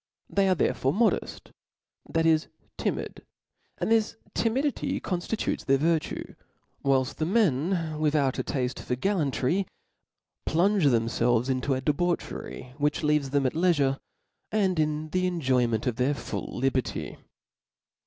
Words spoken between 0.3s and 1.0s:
They are therefore